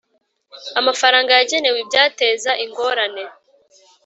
[0.79, 3.23] amafaranga yagenewe ibyateza ingorane